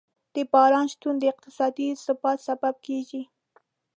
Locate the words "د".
0.35-0.37, 1.19-1.23